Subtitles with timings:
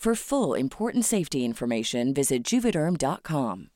[0.00, 3.68] For full important safety information, visit juvederm.com.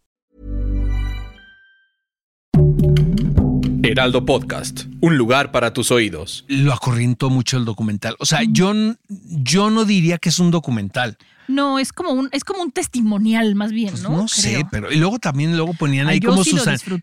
[3.82, 6.46] Heraldo Podcast, un lugar para tus oídos.
[6.48, 8.16] Lo acorrientó mucho el documental.
[8.18, 8.72] O sea, yo,
[9.06, 11.18] yo no diría que es un documental.
[11.48, 14.10] No, es como un, es como un testimonial más bien, Pues ¿no?
[14.16, 16.56] no sé, pero y luego también luego ponían Ay, ahí yo como sí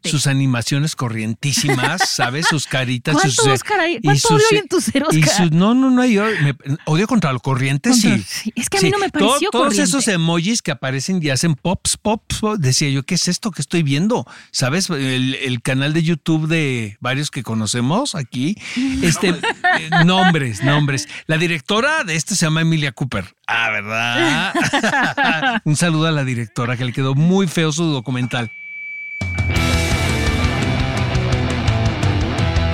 [0.03, 2.47] sus, animaciones corrientísimas, ¿sabes?
[2.47, 3.13] Sus caritas.
[3.15, 3.95] ¿Cuánto, sus, eh, Oscar, hay?
[3.97, 6.17] y ¿Cuánto sus, odio hay eh, en tu ser, y sus- no, no, no hay
[6.17, 6.35] odio.
[6.41, 8.23] Me- odio contra lo corriente, Contra- sí.
[8.27, 9.83] sí, es que a mí no me todo- pareció Todos corriente.
[9.89, 13.61] esos emojis que aparecen y hacen pops, pops, pops, decía yo, ¿qué es esto que
[13.61, 14.25] estoy viendo?
[14.51, 14.89] ¿Sabes?
[14.89, 18.55] El, el canal de YouTube de varios que conocemos aquí.
[19.01, 21.07] Este, eh, nombres, nombres.
[21.27, 23.25] La directora de este se llama Emilia Cooper.
[23.53, 25.61] Ah, ¿verdad?
[25.65, 28.49] Un saludo a la directora que le quedó muy feo su documental.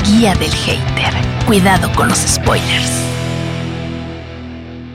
[0.06, 1.14] Guía del hater.
[1.46, 3.07] Cuidado con los spoilers.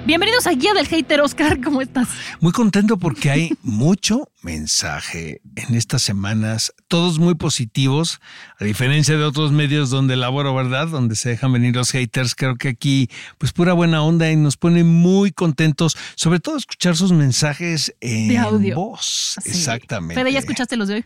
[0.04, 2.08] Bienvenidos a Guía del Hater, Oscar, ¿cómo estás?
[2.40, 8.20] Muy contento porque hay mucho mensaje en estas semanas, todos muy positivos,
[8.58, 10.88] a diferencia de otros medios donde laboro, ¿verdad?
[10.88, 12.34] Donde se dejan venir los haters.
[12.34, 16.96] Creo que aquí, pues pura buena onda y nos pone muy contentos, sobre todo escuchar
[16.96, 18.74] sus mensajes en De audio.
[18.74, 19.36] voz.
[19.40, 19.50] Sí.
[19.50, 20.16] Exactamente.
[20.20, 21.04] Fede, ¿ya escuchaste los de hoy?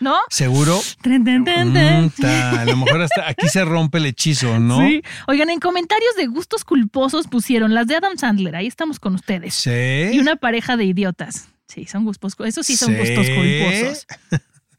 [0.00, 0.16] ¿No?
[0.30, 0.80] ¿Seguro?
[1.04, 4.78] Mm, ta, a lo mejor hasta aquí se rompe el hechizo, ¿no?
[4.80, 5.02] Sí.
[5.28, 9.54] Oigan, en comentarios de gustos culposos pusieron las de Adam Sandler, ahí estamos con ustedes.
[9.54, 9.70] Sí.
[10.12, 11.48] Y una pareja de idiotas.
[11.66, 12.98] Sí, son gustos, eso sí son Sí.
[12.98, 14.06] gustos culposos.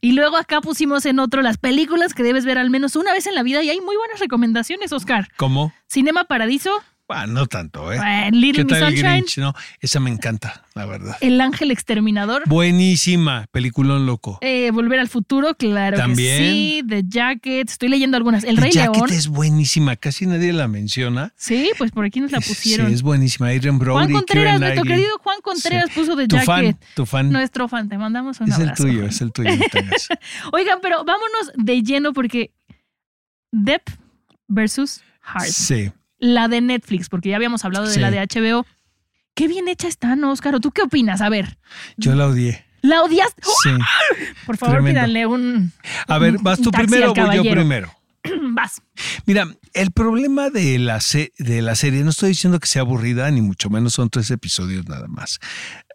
[0.00, 3.26] Y luego acá pusimos en otro las películas que debes ver al menos una vez
[3.26, 5.28] en la vida y hay muy buenas recomendaciones, Oscar.
[5.36, 5.72] ¿Cómo?
[5.88, 6.70] Cinema Paradiso,
[7.08, 7.98] Ah, no tanto, ¿eh?
[8.04, 9.38] eh, Little ¿Qué Miss tal el Grinch?
[9.38, 11.16] No, esa me encanta, la verdad.
[11.20, 14.38] El Ángel Exterminador, Buenísima, peliculón loco.
[14.40, 16.38] eh, Volver al Futuro, claro También.
[16.38, 18.42] que sí, The Jacket, estoy leyendo algunas.
[18.42, 19.10] El The Rey Jacket León.
[19.12, 21.32] es buenísima, casi nadie la menciona.
[21.36, 22.88] Sí, pues por aquí nos la pusieron.
[22.88, 23.50] Sí, es buenísima.
[23.50, 26.00] Adrian Brody, Juan Contreras, nuestro querido Juan Contreras Sí.
[26.00, 26.46] puso The Tu Jacket.
[26.46, 27.30] fan, tu fan.
[27.30, 28.82] Nuestro fan, te mandamos un es el abrazo.
[28.82, 29.54] tuyo, es el tuyo.
[29.56, 30.08] no te hagas.
[30.52, 32.50] Oigan, pero vámonos de lleno porque
[33.52, 33.88] Depp
[34.48, 35.46] versus Hart.
[35.46, 35.92] Sí.
[36.18, 38.00] La de Netflix, porque ya habíamos hablado de Sí.
[38.00, 38.64] la de HBO.
[39.34, 40.54] Qué bien hecha está, ¿no, Oscar?
[40.54, 41.20] ¿O ¿Tú qué opinas?
[41.20, 41.58] A ver,
[41.96, 42.64] Yo la odié.
[42.82, 43.42] ¿la odiaste?
[43.62, 43.70] Sí.
[44.46, 44.98] Por favor, Tremendo.
[45.00, 45.72] pídanle un.
[46.06, 47.92] A ver, ¿vas tú primero o voy yo primero?
[48.52, 48.80] Vas.
[49.26, 51.00] Mira, el problema de la,
[51.38, 54.88] de la serie, no estoy diciendo que sea aburrida, ni mucho menos son tres episodios
[54.88, 55.38] nada más.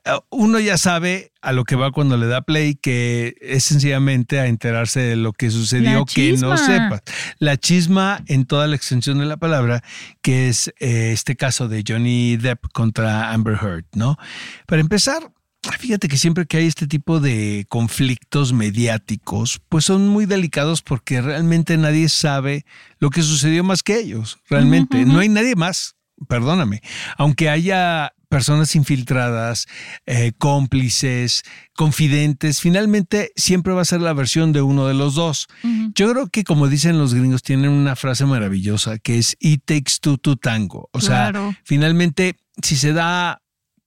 [0.06, 4.40] Eh, Uno ya sabe a lo que va cuando le da play, que es sencillamente
[4.40, 7.02] a enterarse de lo que sucedió que no sepas.
[7.40, 9.84] La chisma en toda la extensión de la palabra,
[10.22, 14.18] que es eh, este caso de Johnny Depp contra Amber Heard, ¿no?
[14.66, 15.32] Para empezar,
[15.80, 21.22] Fíjate que siempre que hay este tipo de conflictos mediáticos, pues son muy delicados porque
[21.22, 22.66] realmente nadie sabe
[22.98, 24.40] lo que sucedió más que ellos.
[24.50, 25.96] Realmente, no hay nadie más,
[26.28, 26.82] perdóname.
[27.16, 29.68] Aunque haya personas infiltradas,
[30.06, 31.44] eh, cómplices,
[31.76, 35.48] confidentes, finalmente siempre va a ser la versión de uno de los dos.
[35.94, 39.96] Yo creo que como dicen los gringos, tienen una frase maravillosa que es It takes
[40.00, 40.90] two to tango.
[40.94, 41.50] O Claro.
[41.52, 43.42] sea, finalmente, si se da,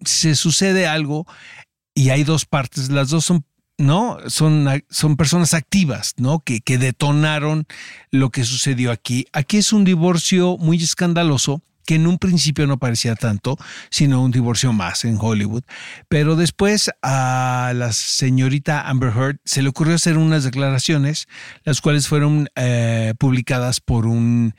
[0.05, 1.26] si se sucede algo
[1.94, 3.46] y hay dos partes, las dos son,
[3.79, 4.19] ¿no?
[4.26, 6.41] Son, son personas activas, ¿no?
[6.41, 7.64] Que, que detonaron
[8.11, 9.25] lo que sucedió aquí.
[9.32, 13.56] Aquí es un divorcio muy escandaloso que en un principio no parecía tanto,
[13.90, 15.62] sino un divorcio más en Hollywood.
[16.08, 21.28] Pero después a la señorita Amber Heard se le ocurrió hacer unas declaraciones,
[21.64, 24.54] las cuales fueron eh, publicadas por un,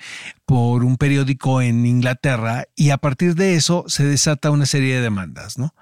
[0.46, 5.02] por un periódico en Inglaterra, y a partir de eso se desata una serie de
[5.02, 5.74] demandas, ¿no?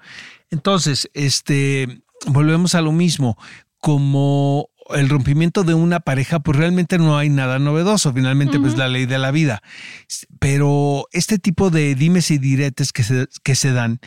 [0.50, 3.36] Entonces, este, volvemos a lo mismo.
[3.78, 8.88] Como el rompimiento de una pareja, pues realmente no hay nada novedoso, finalmente pues la
[8.88, 9.62] ley de la vida.
[10.38, 14.00] Pero este tipo de dimes y diretes que se, que se dan,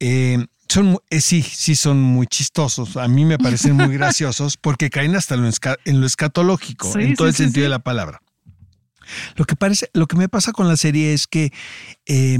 [0.00, 2.96] eh, son, eh, sí, sí son muy chistosos.
[2.96, 6.92] A mí me parecen muy graciosos porque caen hasta en lo, esca- en lo escatológico,
[6.92, 8.22] Sí, en todo sí, el sí, sentido de la palabra.
[9.36, 11.52] Lo que parece, lo que me pasa con la serie es que
[12.06, 12.38] eh,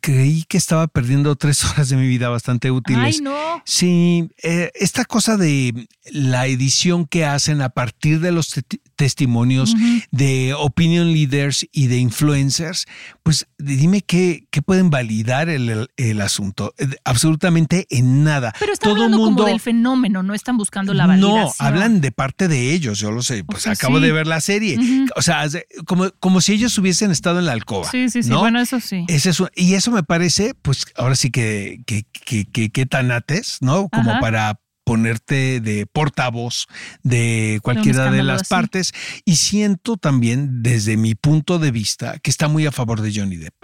[0.00, 3.16] creí que estaba perdiendo tres horas de mi vida bastante útiles.
[3.16, 3.62] Ay, no.
[3.64, 9.74] Sí, eh, esta cosa de la edición que hacen a partir de los te- testimonios
[10.10, 12.86] de opinion leaders y de influencers,
[13.22, 16.74] pues dime qué, qué pueden validar el, el- el asunto.
[16.78, 18.52] Eh, Absolutamente en nada.
[18.58, 21.40] Pero están Todo hablando mundo, como del fenómeno, no están buscando la validación.
[21.44, 24.04] no, hablan de parte de ellos, yo lo sé, pues sea, acabo sí.
[24.04, 24.78] de ver la serie.
[25.16, 25.44] O sea,
[25.86, 27.90] como, como si ellos hubiesen estado en la alcoba.
[27.90, 28.28] Sí, sí, sí.
[28.30, 28.40] ¿no?
[28.40, 29.04] Bueno, eso sí.
[29.08, 33.58] Es eso, y eso me parece, pues ahora sí que, que, que, que, que tanates,
[33.60, 33.88] ¿no?
[33.88, 34.20] Como Ajá.
[34.20, 36.66] para ponerte de portavoz
[37.04, 38.48] de cualquiera de las así.
[38.50, 38.92] partes.
[39.24, 43.36] Y siento también, desde mi punto de vista, que está muy a favor de Johnny
[43.36, 43.54] Depp.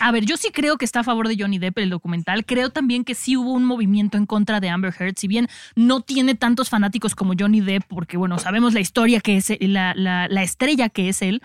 [0.00, 2.44] A ver, yo sí creo que está a favor de Johnny Depp el documental.
[2.44, 5.14] Creo también que sí hubo un movimiento en contra de Amber Heard.
[5.16, 9.36] Si bien no tiene tantos fanáticos como Johnny Depp, porque bueno, sabemos la historia que
[9.36, 11.40] es, la, la- la estrella que es él.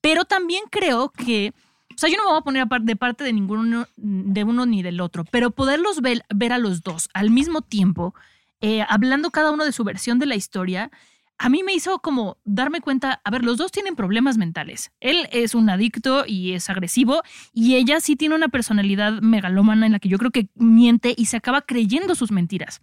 [0.00, 1.52] Pero también creo que.
[1.90, 4.82] O sea, yo no me voy a poner de parte de ninguno de uno ni
[4.82, 8.14] del otro, pero poderlos ver, ver a los dos al mismo tiempo,
[8.60, 10.90] eh, hablando cada uno de su versión de la historia,
[11.38, 14.90] a mí me hizo como darme cuenta, a ver, los dos tienen problemas mentales.
[15.00, 19.92] Él es un adicto y es agresivo y ella sí tiene una personalidad megalómana en
[19.92, 22.80] la que yo creo que miente y se acaba creyendo sus mentiras.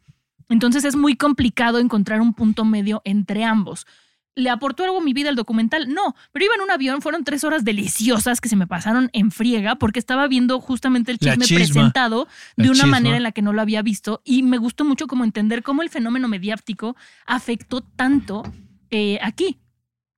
[0.48, 3.86] Entonces es muy complicado encontrar un punto medio entre ambos.
[4.38, 5.88] ¿Le aportó algo a mi vida el documental?
[5.94, 9.32] No, pero iba en un avión, fueron tres horas deliciosas que se me pasaron en
[9.32, 12.28] friega porque estaba viendo justamente el chisme presentado
[12.58, 12.92] de una chisma.
[12.92, 15.82] manera en la que no lo había visto y me gustó mucho como entender cómo
[15.84, 16.96] el fenómeno mediático
[17.26, 18.44] afectó tanto
[18.92, 19.58] eh, aquí.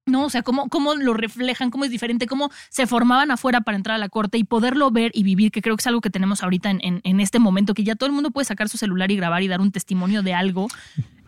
[0.07, 3.75] No, o sea, cómo, cómo lo reflejan, cómo es diferente, cómo se formaban afuera para
[3.75, 6.09] entrar a la corte y poderlo ver y vivir, que creo que es algo que
[6.09, 8.77] tenemos ahorita en, en- en este momento, que ya todo el mundo puede sacar su
[8.77, 10.69] celular y grabar y dar un testimonio de algo.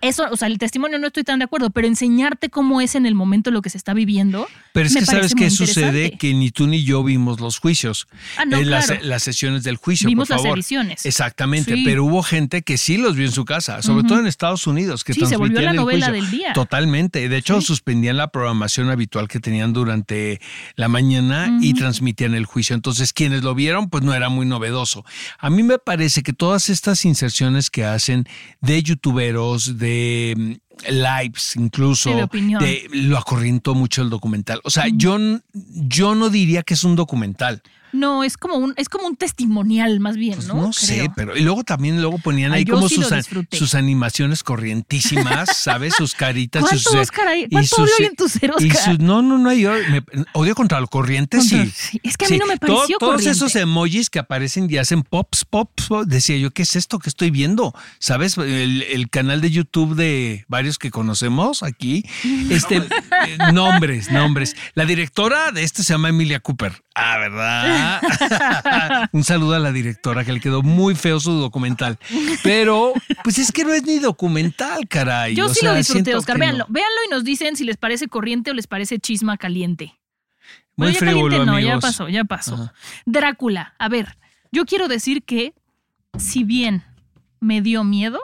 [0.01, 3.05] Eso, o sea, el testimonio no estoy tan de acuerdo, pero enseñarte cómo es en
[3.05, 4.47] el momento lo que se está viviendo.
[4.73, 8.07] Pero es me que sabes qué sucede que ni tú ni yo vimos los juicios,
[8.37, 9.01] Ah, no, eh, las, claro.
[9.03, 10.07] las sesiones del juicio.
[10.07, 11.05] Vimos por las ediciones.
[11.05, 11.83] Exactamente, Sí.
[11.83, 15.03] pero hubo gente que sí los vio en su casa, sobre todo en Estados Unidos,
[15.03, 16.23] que Sí, se volvió transmitían la el novela juicio.
[16.23, 16.53] del día.
[16.53, 17.27] Totalmente.
[17.27, 17.67] De hecho, Sí.
[17.67, 20.39] suspendían la programación habitual que tenían durante
[20.75, 22.75] la mañana y transmitían el juicio.
[22.75, 25.03] Entonces, quienes lo vieron, pues no era muy novedoso.
[25.39, 28.25] A mí me parece que todas estas inserciones que hacen
[28.61, 29.88] de youtuberos, de
[30.37, 30.53] mm,
[30.91, 32.61] lives incluso, Sí, de opinión.
[32.63, 34.61] de- lo acorrientó mucho el documental.
[34.63, 35.17] O sea, yo,
[35.53, 37.61] yo no diría que es un documental.
[37.91, 40.55] No, es como un, es como un testimonial más bien, Pues ¿no?
[40.61, 43.07] no, sé, pero y luego también luego ponían Ay, ahí yo como sí sus,
[43.51, 45.95] sus animaciones corrientísimas, ¿sabes?
[45.95, 47.43] Sus caritas, sus ¿Cuánto, eh, Oscar, hay?
[47.43, 48.09] y ¿Cuánto sus, odio hay eh,
[48.59, 50.03] en y sus- no, no, no odio, me-
[50.33, 51.71] odio contra lo corriente, Contra- sí.
[51.75, 53.31] sí, es que a mí no me pareció Todos corriente.
[53.31, 57.09] esos emojis que aparecen y hacen pops, pops, pops, decía yo, ¿qué es esto que
[57.09, 57.73] estoy viendo?
[57.99, 58.37] ¿Sabes?
[58.37, 62.03] El, el canal de YouTube de varios que conocemos aquí,
[62.49, 64.55] este, eh, nombres, nombres.
[64.75, 66.83] La directora de este se llama Emilia Cooper.
[67.01, 69.09] Ah, ¿verdad?
[69.13, 71.97] Un saludo a la directora que le quedó muy feo su documental.
[72.43, 72.93] Pero,
[73.23, 75.35] pues es que no es ni documental, caray.
[75.35, 76.37] Yo O sí sea, lo disfruté, Oscar.
[76.37, 76.73] Véanlo, no.
[76.73, 79.95] véanlo y nos dicen si les parece corriente o les parece chisma caliente.
[80.75, 82.55] Muy Bueno, ya frívolo, caliente no, ya pasó, ya pasó.
[82.55, 82.73] Ajá.
[83.05, 84.17] Drácula, a ver,
[84.51, 85.53] yo quiero decir que
[86.17, 86.83] si bien
[87.39, 88.19] me dio miedo,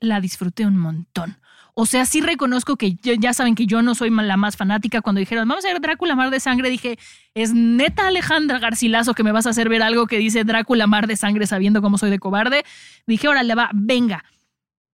[0.00, 1.38] la disfruté un montón.
[1.74, 5.00] O sea, sí reconozco que ya saben que yo no soy la más fanática.
[5.00, 6.98] Cuando dijeron, vamos a ver Drácula Mar de Sangre, dije,
[7.34, 11.06] es neta Alejandra Garcilaso que me vas a hacer ver algo que dice Drácula Mar
[11.06, 12.64] de Sangre sabiendo cómo soy de cobarde.
[13.06, 14.24] Dije, órale, va, venga.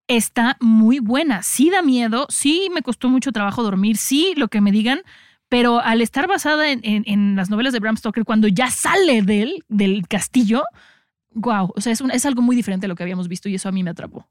[0.06, 1.42] Está muy buena.
[1.42, 5.02] Sí da miedo, sí me costó mucho trabajo dormir, sí lo que me digan,
[5.48, 10.62] pero al estar basada en, las novelas de Bram Stoker, cuando ya sale del castillo,
[11.38, 13.54] wow, o sea, es, un- es algo muy diferente a lo que habíamos visto y
[13.54, 14.28] eso a mí me atrapó.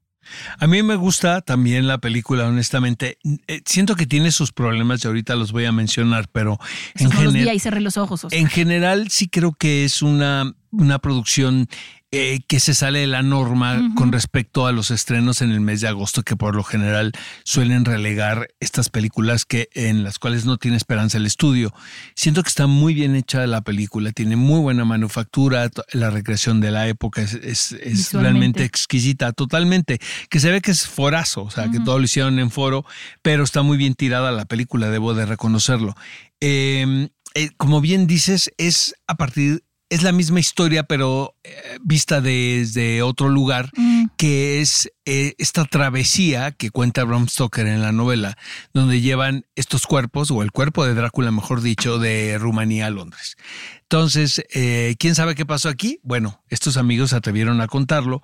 [0.58, 3.18] A mí me gusta también la película, honestamente.
[3.46, 6.58] Eh, Siento que tiene sus problemas y ahorita los voy a mencionar, pero
[6.96, 8.26] en, Eso no los vi gener- ahí cerré los ojos.
[8.30, 11.68] En general sí creo que es una, una producción
[12.10, 15.82] eh, que se sale de la norma con respecto a los estrenos en el mes
[15.82, 17.12] de agosto, que por lo general
[17.44, 21.74] suelen relegar estas películas que en las cuales no tiene esperanza el estudio.
[22.14, 26.70] Siento que está muy bien hecha la película, tiene muy buena manufactura, la recreación de
[26.70, 28.18] la época es, es- es Visualmente.
[28.20, 29.98] realmente exquisita, totalmente.
[30.30, 32.86] Que se ve que es forazo, o sea, que todo lo hicieron en foro,
[33.20, 35.94] pero está muy bien tirada la película, debo de reconocerlo.
[36.40, 42.20] Eh, eh, como bien dices, es a partir, es la misma historia, pero eh, vista
[42.20, 43.70] desde otro lugar.
[43.76, 48.36] Mm, que es eh, esta travesía que cuenta Bram Stoker en la novela,
[48.74, 53.36] donde llevan estos cuerpos, o el cuerpo de Drácula, mejor dicho, de Rumanía a Londres.
[53.82, 56.00] Entonces, eh, ¿quién sabe qué pasó aquí?
[56.02, 58.22] Bueno, estos amigos se atrevieron a contarlo.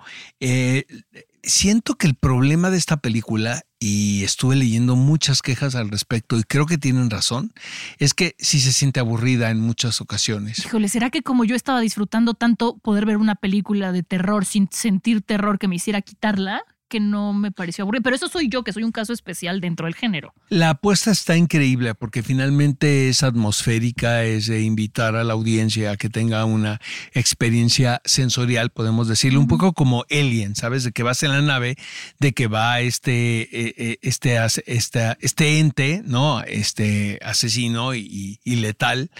[1.45, 6.43] Siento que el problema de esta película, y estuve leyendo muchas quejas al respecto, y
[6.43, 7.53] creo que tienen razón,
[7.99, 10.65] es que sí se siente aburrida en muchas ocasiones.
[10.65, 14.69] Híjole, ¿será que como yo estaba disfrutando tanto poder ver una película de terror sin
[14.71, 16.63] sentir terror que me hiciera quitarla?
[16.87, 18.03] Que no me pareció aburrido.
[18.03, 20.33] Pero eso soy yo, que soy un caso especial dentro del género.
[20.49, 25.97] La apuesta está increíble porque finalmente es atmosférica, es de invitar a la audiencia a
[25.97, 26.79] que tenga una
[27.13, 30.83] experiencia sensorial, podemos decirlo, un poco como Alien, ¿sabes?
[30.83, 31.75] De que vas en la nave,
[32.19, 36.41] de que va este, eh, eh, este, este, este ente, ¿no?
[36.43, 39.11] Este asesino y, letal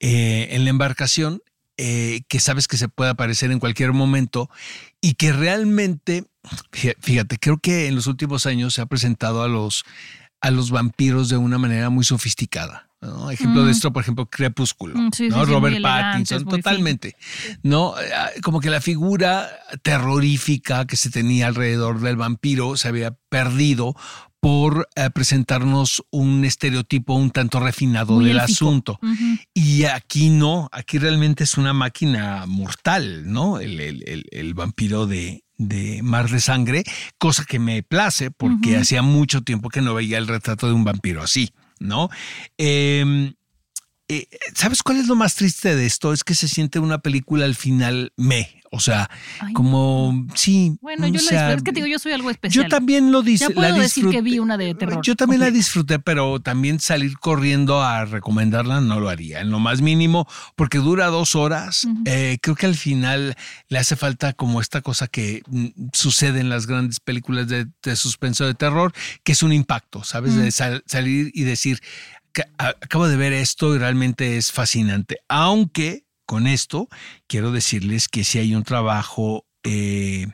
[0.00, 1.40] eh, en la embarcación.
[1.76, 4.48] Que sabes que se puede aparecer en cualquier momento
[5.00, 6.24] y que realmente
[7.00, 9.84] Fíjate, creo que en los últimos años se ha presentado a los,
[10.40, 12.88] a los vampiros de una manera muy sofisticada.
[13.30, 13.70] Ejemplo de mm.
[13.70, 15.44] esto, por ejemplo, Crepúsculo, mm, ¿no?
[15.44, 17.16] Robert Pattinson, totalmente.
[17.62, 17.94] ¿no?
[17.96, 19.50] Ah, como que la figura
[19.82, 23.94] terrorífica que se tenía alrededor del vampiro se había perdido
[24.44, 29.00] por eh, presentarnos un estereotipo un tanto refinado del asunto.
[29.54, 33.58] Y aquí no, aquí realmente es una máquina mortal, ¿no?
[33.58, 36.84] El, vampiro de, de, Mar de Sangre,
[37.16, 40.84] cosa que me place porque hacía mucho tiempo que no veía el retrato de un
[40.84, 42.10] vampiro así, ¿no?
[42.58, 43.32] Em,
[44.08, 46.12] eh, ¿Sabes cuál es lo más triste de esto?
[46.12, 49.08] Es que se siente una película al final me, o sea,
[49.52, 50.76] como, sí.
[50.80, 52.64] Bueno, yo lo es que digo, yo soy algo especial.
[52.64, 53.22] Yo también lo.
[53.22, 55.00] Ya puedo decir que vi una de terror.
[55.02, 59.60] Yo también la disfruté, pero también salir corriendo a recomendarla no lo haría, en lo
[59.60, 61.86] más mínimo, porque dura dos horas.
[62.04, 63.36] Eh, creo que al final
[63.68, 68.44] le hace falta como esta cosa que mm, sucede en las grandes películas de, suspenso
[68.44, 68.92] de terror,
[69.22, 70.34] que es un impacto, ¿sabes?
[70.34, 71.80] De salir y decir,
[72.58, 75.18] acabo de ver esto y realmente es fascinante.
[75.28, 76.88] Aunque con esto
[77.26, 80.26] quiero decirles que si hay un trabajo eh,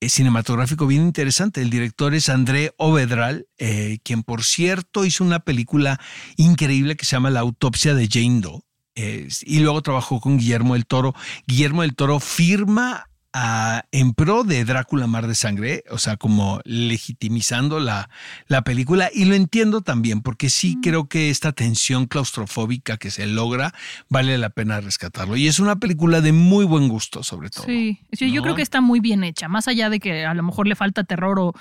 [0.00, 1.62] eh, cinematográfico bien interesante.
[1.62, 6.00] El director es André Ovedral, eh, quien por cierto hizo una película
[6.36, 8.62] increíble que se llama La autopsia de Jane Doe.
[8.94, 11.14] y luego trabajó con Guillermo del Toro.
[11.46, 13.08] Guillermo del Toro firma
[13.92, 18.10] en pro de Drácula Mar de Sangre, o sea, como legitimizando la,
[18.46, 19.10] la película.
[19.12, 23.72] Y lo entiendo también, porque sí creo que esta tensión claustrofóbica que se logra
[24.08, 25.36] vale la pena rescatarlo.
[25.36, 27.64] Y es una película de muy buen gusto, sobre todo.
[27.64, 30.66] Sí, yo creo que está muy bien hecha, más allá de que a lo mejor
[30.66, 31.54] le falta terror o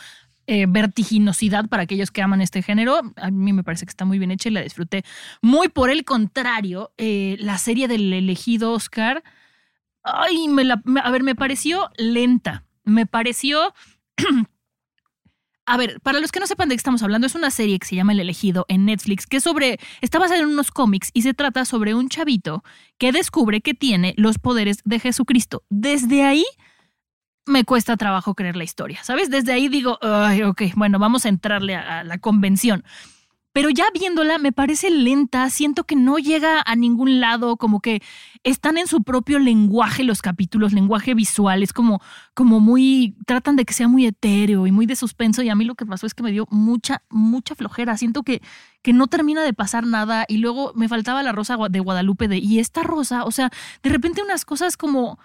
[0.47, 2.99] eh, vertiginosidad para aquellos que aman este género.
[3.15, 5.05] A mí me parece que está muy bien hecha y la disfruté.
[5.41, 9.23] Muy por el contrario, eh, la serie del elegido Oscar
[10.03, 12.65] ay, me la, a ver, me pareció lenta.
[12.83, 13.73] Me pareció...
[15.67, 17.87] A ver, para los que no sepan de qué estamos hablando, es una serie que
[17.87, 21.35] se llama El elegido en Netflix, que sobre, está basada en unos cómics y se
[21.35, 22.63] trata sobre un chavito
[22.97, 25.63] que descubre que tiene los poderes de Jesucristo.
[25.69, 26.45] Desde ahí
[27.45, 29.29] me cuesta trabajo creer la historia, ¿sabes?
[29.29, 32.83] Desde ahí digo, ay, ok, bueno, vamos a entrarle a la convención
[33.53, 38.01] pero ya viéndola me parece lenta, siento que no llega a ningún lado, como que
[38.43, 42.01] están en su propio lenguaje los capítulos, lenguaje visual, es como,
[42.33, 45.65] como muy, tratan de que sea muy etéreo y muy de suspenso y a mí
[45.65, 48.41] lo que pasó es que me dio mucha, mucha flojera, siento que,
[48.81, 52.37] que no termina de pasar nada y luego me faltaba la rosa de Guadalupe de,
[52.37, 53.49] y esta rosa, o sea,
[53.83, 55.19] de repente unas cosas como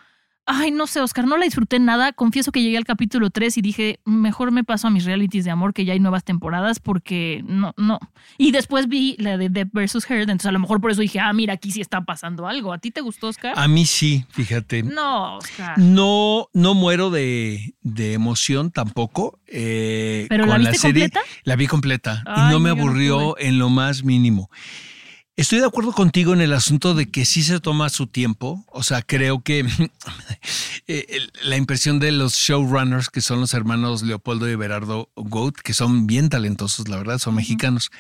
[0.49, 2.13] Ay, no sé, Oscar, no la disfruté nada.
[2.13, 5.51] Confieso que llegué al capítulo 3 y dije, mejor me paso a mis realities de
[5.51, 7.99] amor, que ya hay nuevas temporadas, porque no, no.
[8.39, 10.09] Y después vi la de Depp vs.
[10.09, 12.73] Heard, entonces a lo mejor por eso dije, ah, mira, aquí sí está pasando algo.
[12.73, 13.55] ¿A ti te gustó, Oscar?
[13.57, 14.85] A mí sí, fíjate.
[14.85, 15.79] No, Oscar.
[15.79, 19.41] No, no muero de, emoción tampoco.
[19.49, 21.21] Eh, ¿Pero la viste completa?
[21.43, 24.49] La vi completa y no me aburrió en lo más mínimo.
[25.37, 28.65] Estoy de acuerdo contigo en el asunto de que sí se toma su tiempo.
[28.71, 29.67] O sea, creo que
[30.87, 35.75] eh, la impresión de los showrunners, que son los hermanos Leopoldo y Berardo Goat, que
[35.75, 37.91] son bien talentosos, la verdad, son mexicanos,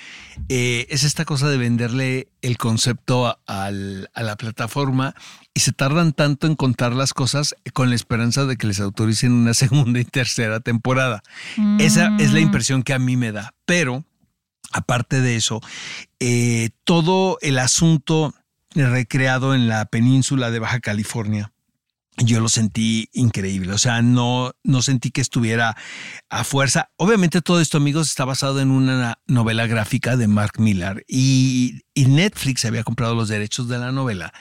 [0.48, 5.14] eh, es esta cosa de venderle el concepto a, la plataforma
[5.52, 9.32] y se tardan tanto en contar las cosas con la esperanza de que les autoricen
[9.32, 11.22] una segunda y tercera temporada.
[11.78, 12.44] Esa es la mm.
[12.44, 13.52] impresión que a mí me da.
[13.66, 14.05] Pero
[14.72, 15.60] Aparte de eso,
[16.20, 18.34] eh, todo el asunto
[18.74, 21.52] recreado en la península de Baja California,
[22.18, 23.72] yo lo sentí increíble.
[23.72, 25.76] O sea, no, no sentí que estuviera
[26.30, 26.90] a fuerza.
[26.96, 32.06] Obviamente todo esto, amigos, está basado en una novela gráfica de Mark Millar y, y
[32.06, 34.32] Netflix había comprado los derechos de la novela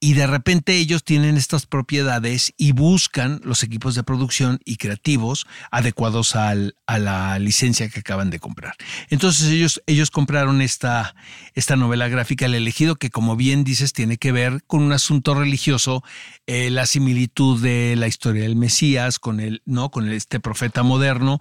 [0.00, 5.46] y de repente ellos tienen estas propiedades y buscan los equipos de producción y creativos
[5.70, 8.74] adecuados al, a la licencia que acaban de comprar.
[9.10, 11.14] Entonces ellos, ellos compraron esta,
[11.54, 15.34] esta novela gráfica, El elegido, que como bien dices tiene que ver con un asunto
[15.34, 16.02] religioso,
[16.46, 19.90] eh, la similitud de la historia del Mesías con, el, ¿no?
[19.90, 21.40] con este profeta moderno.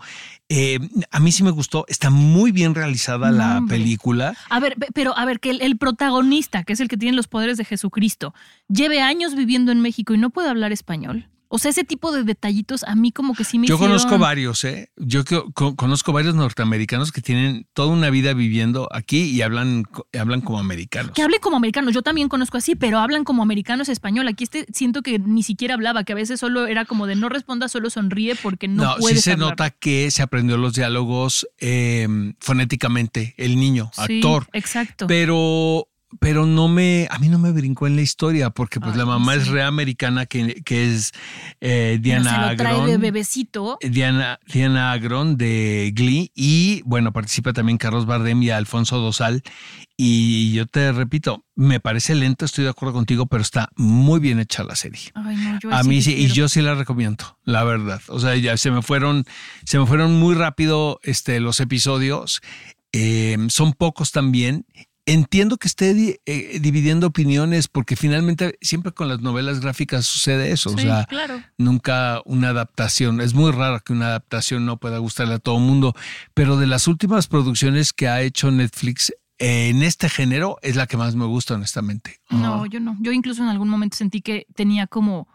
[0.50, 0.80] Eh,
[1.12, 4.36] a mí sí me gustó, está muy bien realizada la película.
[4.50, 7.28] A ver, pero a ver, que el, el protagonista, que es el que tiene los
[7.28, 8.34] poderes de Jesucristo,
[8.68, 11.28] lleve años viviendo en México y no puede hablar español.
[11.52, 14.20] O sea, ese tipo de detallitos a mí como que sí me Yo hicieron- conozco
[14.20, 14.92] varios, ¿eh?
[14.98, 19.86] Yo co- co- conozco varios norteamericanos que tienen toda una vida viviendo aquí y hablan,
[20.20, 21.14] hablan como americanos.
[21.14, 21.94] Que hable como americanos.
[21.96, 24.28] Yo también conozco así, pero hablan como americanos español.
[24.28, 27.30] Aquí este siento que ni siquiera hablaba, que a veces solo era como de no
[27.30, 29.50] responda, solo sonríe porque no, No, sí se hablar.
[29.50, 32.08] nota que se aprendió los diálogos eh,
[32.40, 34.48] fonéticamente, el niño, Sí, actor.
[34.54, 35.08] Exacto.
[35.08, 35.88] Pero,
[36.20, 39.06] pero no me, a mí no me brincó en la historia porque pues Ay, la
[39.06, 39.40] mamá sí.
[39.42, 41.12] es reamericana que, que es
[41.62, 43.02] eh, Pero Diana se lo trae de Agron.
[43.02, 43.78] bebecito.
[43.82, 49.44] Diana, Diana Agron de Glee y bueno, participa también Carlos Bardem y Alfonso Dosal.
[50.02, 54.40] Y yo te repito, me parece lento, estoy de acuerdo contigo, pero está muy bien
[54.40, 55.12] hecha la serie.
[55.14, 58.02] Ay, no, yo A mí sí, y yo sí la recomiendo, la verdad.
[58.08, 59.26] O sea, ya se me fueron,
[59.66, 62.42] se me fueron muy rápido este, los episodios.
[62.94, 64.66] Eh, son pocos también.
[65.12, 70.52] Entiendo que esté di- eh, dividiendo opiniones porque finalmente siempre con las novelas gráficas sucede
[70.52, 70.70] eso.
[70.70, 71.42] o Sí, sea, claro.
[71.58, 73.20] nunca una adaptación.
[73.20, 75.96] Es muy raro que una adaptación no pueda gustarle a todo el mundo,
[76.36, 80.98] pero de las últimas producciones que ha hecho Netflix en este género es la que
[80.98, 82.20] más me gusta, honestamente.
[82.30, 82.68] No, Ah.
[82.70, 82.96] yo no.
[83.00, 85.28] Yo incluso en algún momento sentí que tenía como,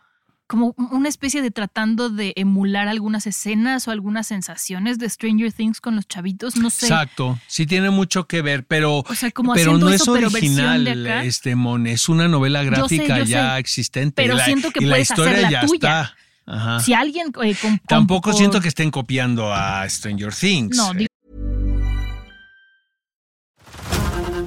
[0.46, 5.80] como una especie de tratando de emular algunas escenas o algunas sensaciones de Stranger Things
[5.80, 6.56] con los chavitos.
[6.56, 6.86] No sé.
[6.86, 10.84] Exacto, sí tiene mucho que ver, pero, O sea, como pero no eso, es original,
[10.84, 11.24] de acá.
[11.24, 14.14] este Mon, es una novela Yo sé, gráfica yo ya sé, existente.
[14.22, 15.74] pero y la, siento que y la historia hacer la ya tuya.
[16.02, 16.14] está.
[16.46, 16.80] Ajá.
[16.80, 20.76] Si alguien eh, con- Tampoco siento que estén copiando a Stranger Things.
[20.76, 21.08] No, digo,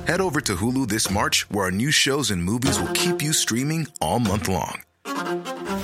[0.07, 3.33] Head over to Hulu this March, where our new shows and movies will keep you
[3.33, 4.79] streaming all month long.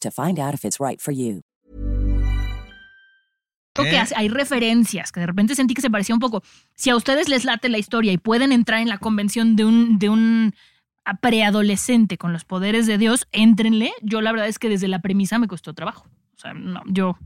[0.00, 1.42] to find out if it's right for you.
[3.74, 4.04] creo que ¿Eh?
[4.16, 6.42] hay referencias que de repente sentí que se parecía un poco.
[6.74, 9.98] Si a ustedes les late la historia y pueden entrar en la convención de un,
[9.98, 10.54] de un
[11.04, 13.92] a- preadolescente con los poderes de Dios, éntrenle.
[14.02, 16.06] Yo la verdad es que desde la premisa me costó trabajo.
[16.36, 17.16] O sea, no, yo...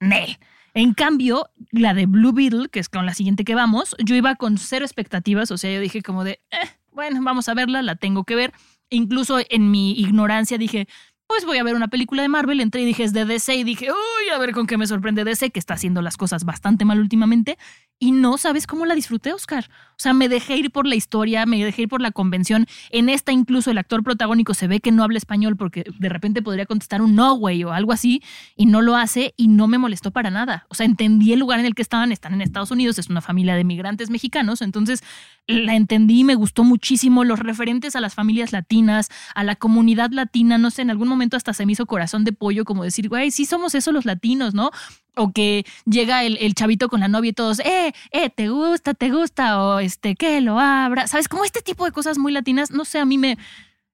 [0.00, 0.38] Ne.
[0.74, 4.34] En cambio, la de Blue Beetle, que es con la siguiente que vamos, yo iba
[4.36, 7.94] con cero expectativas, o sea, yo dije como de, "Eh, bueno, vamos a verla, la
[7.94, 8.52] tengo que ver.
[8.90, 10.88] Incluso en mi ignorancia dije,
[11.26, 13.64] pues voy a ver una película de Marvel, entré y dije es de DC y
[13.64, 16.84] dije, uy, a ver con qué me sorprende DC, que está haciendo las cosas bastante
[16.84, 17.58] mal últimamente.
[18.00, 19.70] Y no sabes cómo la disfruté, Oscar.
[19.90, 22.66] O sea, me dejé ir por la historia, me dejé ir por la convención.
[22.90, 26.42] En esta incluso el actor protagónico se ve que no habla español porque de repente
[26.42, 28.20] podría contestar un no, güey, o algo así,
[28.56, 30.66] y no lo hace y no me molestó para nada.
[30.68, 33.20] O sea, entendí el lugar en el que estaban, están en Estados Unidos, es una
[33.20, 35.02] familia de migrantes mexicanos, entonces
[35.46, 40.58] la entendí me gustó muchísimo los referentes a las familias latinas, a la comunidad latina,
[40.58, 43.30] no sé, en algún momento hasta se me hizo corazón de pollo como decir, güey,
[43.30, 44.70] sí somos eso los latinos, ¿no?
[45.16, 48.94] O que llega el, el chavito con la novia y todos, eh, eh, te gusta,
[48.94, 51.06] te gusta, o este, que lo abra.
[51.06, 51.28] ¿Sabes?
[51.28, 53.38] Como este tipo de cosas muy latinas, no sé, a mí me.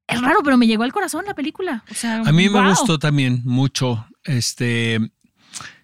[0.07, 1.85] Es raro, pero me llegó al corazón la película.
[1.91, 4.07] O sea, A mí me gustó también mucho.
[4.25, 4.99] Este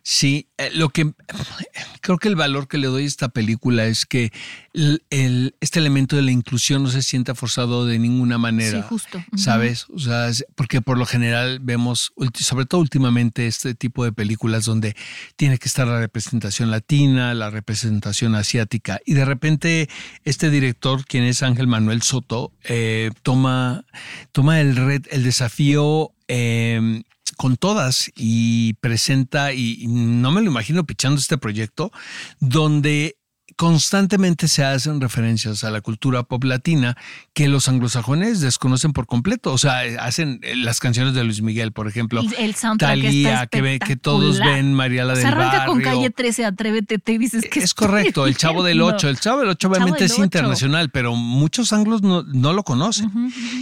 [0.08, 1.12] Sí, eh, lo que
[2.00, 4.30] creo que el valor que le doy a esta película es que
[4.72, 8.82] el, el- este elemento de la inclusión no se sienta forzado de ninguna manera.
[8.82, 9.24] Sí, justo.
[9.36, 9.86] ¿Sabes?
[9.92, 14.94] O sea, porque por lo general vemos, sobre todo últimamente, este tipo de películas donde
[15.34, 19.88] tiene que estar la representación latina, la representación asiática, y de repente
[20.22, 23.84] este director, quien es Ángel Manuel Soto, eh, toma,
[24.30, 26.12] toma el, red, el desafío.
[26.28, 27.02] Eh,
[27.36, 31.90] con todas y presenta, y, y no me lo imagino pichando este proyecto,
[32.40, 33.16] donde
[33.56, 36.96] constantemente se hacen referencias a la cultura pop latina
[37.32, 39.52] que los anglosajones desconocen por completo.
[39.52, 42.20] O sea, hacen eh, las canciones de Luis Miguel, por ejemplo.
[42.38, 45.92] El, soundtrack Talía, que, ve- que todos ven Mariala O del sea, arranca con Barrio.
[46.00, 49.08] calle 13, atrévete, te dices que Es correcto, el Chavo del Ocho.
[49.08, 53.10] El Chavo del Ocho obviamente del es internacional, pero muchos anglos no, no lo conocen.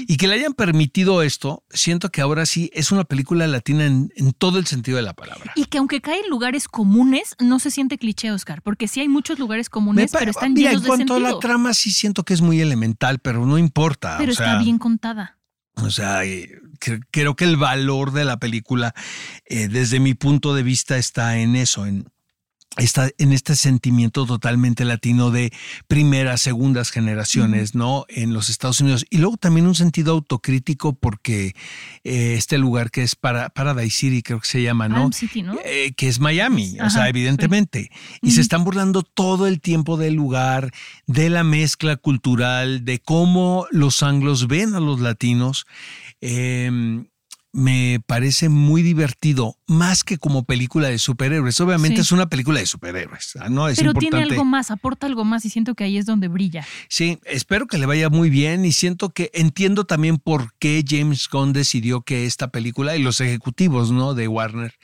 [0.08, 4.12] Y que le hayan permitido esto, siento que ahora sí es una película latina en,
[4.16, 5.52] en todo el sentido de la palabra.
[5.54, 9.08] Y que aunque cae en lugares comunes, no se siente cliché, Oscar, porque sí hay
[9.08, 12.24] muchos lugares comunes, pa- pero están mira, llenos en cuanto a la trama sí siento
[12.24, 14.16] que es muy elemental, pero no importa.
[14.18, 15.38] pero o está sea, bien contada.
[15.76, 18.94] O sea, cre- creo que el valor de la película,
[19.46, 22.06] eh, desde mi punto de vista, está en eso, en,
[22.76, 25.52] está en este sentimiento totalmente latino de
[25.86, 28.04] primeras, segundas generaciones, ¿no?
[28.08, 29.06] En los Estados Unidos.
[29.10, 31.54] Y luego también un sentido autocrítico porque
[32.02, 35.12] eh, este lugar que es para, Paradise City, creo que se llama, ¿no?
[35.12, 35.56] City, ¿no?
[35.64, 37.08] Eh, que es Miami, o sea, sí.
[37.10, 37.90] evidentemente.
[38.22, 40.72] Y se están burlando todo el tiempo del lugar,
[41.06, 45.66] de la mezcla cultural, de cómo los anglos ven a los latinos.
[46.20, 47.04] Eh,
[47.56, 51.60] me parece muy divertido, más que como película de superhéroes.
[51.60, 52.00] Obviamente Sí.
[52.02, 53.68] es una película de superhéroes, ah, ¿no?
[53.68, 54.16] Es pero importante.
[54.16, 56.66] tiene algo más, aporta algo más y siento que ahí es donde brilla.
[56.88, 61.28] Sí, espero que le vaya muy bien y siento que entiendo también por qué James
[61.30, 64.14] Gunn decidió que esta película y los ejecutivos, ¿no?
[64.14, 64.74] De Warner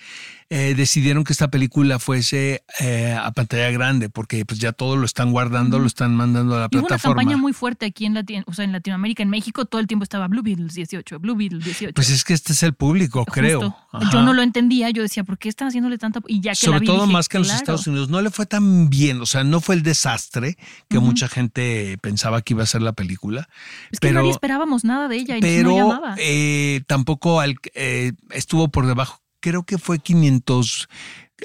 [0.50, 5.06] eh, decidieron que esta película fuese eh, a pantalla grande porque pues ya todo lo
[5.06, 7.20] están guardando, lo están mandando a la Y hubo una plataforma.
[7.22, 10.02] campaña muy fuerte aquí en, Latino, o sea, en Latinoamérica, en México, todo el tiempo
[10.02, 11.94] estaba Blue Beatles 18, Blue Beatles 18.
[11.94, 13.32] Pues es que este es el público, Justo.
[13.32, 13.76] creo.
[13.92, 14.10] Ajá.
[14.12, 16.20] Yo no lo entendía, yo decía, ¿por qué están haciéndole tanta?
[16.26, 17.52] Y ya que la Sobre vi, todo dije, más que en los.
[17.54, 18.08] Estados Unidos.
[18.08, 20.56] No le fue tan bien, o sea, no fue el desastre
[20.88, 23.48] que mucha gente pensaba que iba a ser la película.
[23.92, 26.14] Es que pero, nadie esperábamos nada de ella y pero no llamaba.
[26.18, 29.20] eh, tampoco al- eh, estuvo por debajo.
[29.40, 30.88] Creo que fue 500,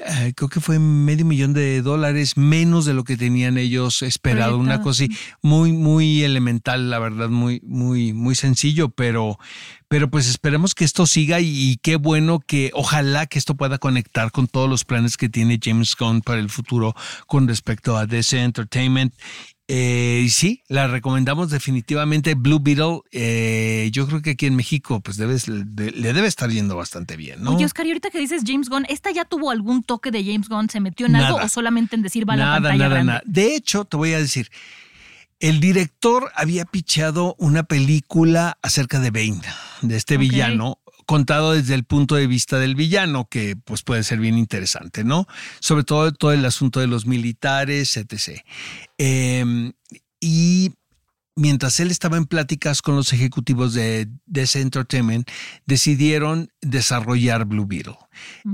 [0.04, 4.58] eh, creo que fue medio millón de dólares menos de lo que tenían ellos esperado.
[4.58, 9.38] Una cosa así, muy, muy elemental, la verdad, muy, muy, muy sencillo, pero,
[9.88, 13.78] pero pues esperemos que esto siga y, y qué bueno que, ojalá que esto pueda
[13.78, 16.94] conectar con todos los planes que tiene James Gunn para el futuro
[17.26, 19.14] con respecto a DC Entertainment.
[19.68, 22.34] Eh, sí, la recomendamos definitivamente.
[22.34, 26.48] Blue Beetle, eh, yo creo que aquí en México, pues debes, de- le debe estar
[26.50, 27.56] yendo bastante bien, ¿no?
[27.56, 30.48] Oye, Oscar, y ahorita que dices James Gunn, ¿esta ya tuvo algún toque de James
[30.48, 30.70] Gunn?
[30.70, 31.44] ¿Se metió en algo Nada.
[31.46, 33.12] o solamente en decir va a la nada, pantalla nada, grande?
[33.12, 33.22] nada.
[33.26, 34.50] De hecho, te voy a decir,
[35.40, 39.42] el director había picheado una película acerca de Bane,
[39.82, 44.18] de este villano, contado desde el punto de vista del villano, que pues puede ser
[44.18, 45.26] bien interesante, ¿no?
[45.60, 48.42] Sobre todo todo el asunto de los militares, etc.
[48.98, 49.72] Eh,
[50.20, 50.72] y
[51.36, 55.30] mientras él estaba en pláticas con los ejecutivos de DC Entertainment,
[55.66, 57.98] decidieron desarrollar Blue Beetle.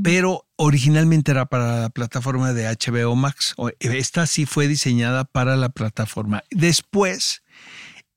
[0.03, 3.55] Pero originalmente era para la plataforma de HBO Max.
[3.79, 6.43] Esta sí fue diseñada para la plataforma.
[6.51, 7.43] Después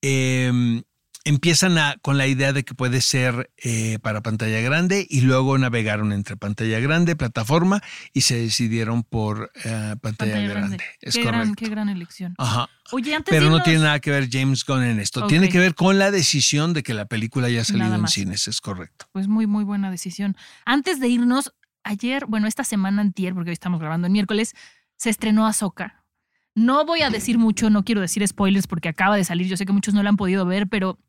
[0.02, 0.82] eh,
[1.26, 5.58] empiezan a- con la idea de que puede ser eh, para pantalla grande y luego
[5.58, 7.82] navegaron entre pantalla grande, plataforma
[8.14, 10.78] y se decidieron por eh, pantalla, Pantalla grande.
[10.78, 10.84] grande.
[11.02, 11.42] Es qué, correcto.
[11.44, 12.36] gran, qué gran elección.
[12.38, 12.70] Ajá.
[12.92, 15.26] Oye, antes Pero no tiene nada que ver James Gunn en esto.
[15.28, 18.62] Tiene que ver con la decisión de que la película haya salido en cines, es
[18.62, 19.08] correcto.
[19.12, 20.38] Pues muy, muy buena decisión.
[20.66, 21.52] Antes de irnos,
[21.84, 24.54] ayer, bueno, esta semana antier, porque hoy estamos grabando el miércoles,
[24.96, 26.04] se estrenó Ahsoka.
[26.54, 29.66] No voy a decir mucho, no quiero decir spoilers porque acaba de salir, yo sé
[29.66, 31.00] que muchos no la han podido ver, pero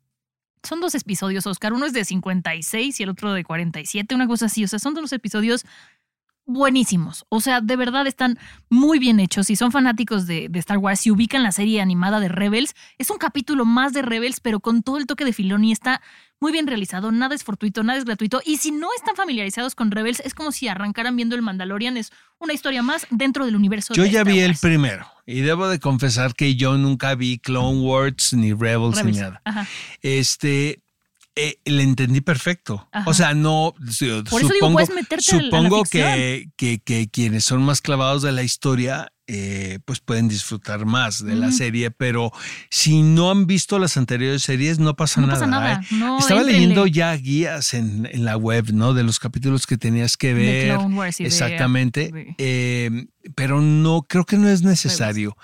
[0.63, 1.73] son dos episodios, Oscar.
[1.73, 4.63] Uno es de 56 y el otro de 47, una cosa así.
[4.63, 5.65] O sea, son dos episodios
[6.47, 7.25] buenísimos.
[7.29, 9.47] O sea, de verdad están muy bien hechos.
[9.47, 13.11] Si son fanáticos de, de Star Wars, si ubican la serie animada de Rebels, es
[13.11, 15.71] un capítulo más de Rebels, pero con todo el toque de Filoni.
[15.71, 16.01] Está
[16.39, 18.41] muy bien realizado, nada es fortuito, nada es gratuito.
[18.45, 21.97] Y si no están familiarizados con Rebels, es como si arrancaran viendo el Mandalorian.
[21.97, 25.41] Es una historia más dentro del universo Yo de ya Star vi el primero y
[25.41, 29.05] debo de confesar que yo nunca vi Clone Wars ni Rebels, Rebels.
[29.05, 29.41] ni nada.
[29.43, 29.67] Ajá.
[30.01, 30.81] Este,
[31.37, 32.87] eh, le entendí perfecto.
[32.91, 33.09] Ajá.
[33.09, 34.23] O sea, no, Por eso digo,
[34.53, 39.79] supongo, puedes meterte supongo que, que, que quienes son más clavados de la historia eh,
[39.83, 42.31] pues pueden disfrutar más de la serie, pero
[42.69, 45.39] si no han visto las anteriores series, no pasa No nada.
[45.39, 45.87] pasa nada, ¿eh?
[45.91, 48.93] no, Estaba leyendo ya guías en, en la web, ¿no?
[48.93, 50.77] De los capítulos que tenías que ver.
[50.77, 52.09] Wars de- Exactamente.
[52.13, 55.35] de- Eh, pero no, creo que no es necesario.